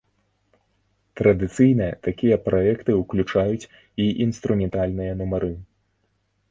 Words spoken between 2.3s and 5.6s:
праекты ўключаюць і інструментальныя нумары.